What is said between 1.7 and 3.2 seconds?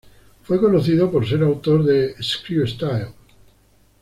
de ""Screw Style"".